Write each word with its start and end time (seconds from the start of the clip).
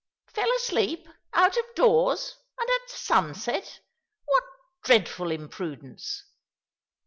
"Fell 0.35 0.51
asleep— 0.55 1.07
out 1.43 1.57
of 1.57 1.63
doors— 1.75 2.35
and 2.59 2.67
at 2.67 2.89
sunset! 2.89 3.81
What 4.25 4.43
dreadful 4.83 5.29
imprudence." 5.29 6.23